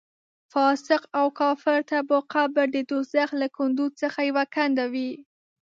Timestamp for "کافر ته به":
1.41-2.17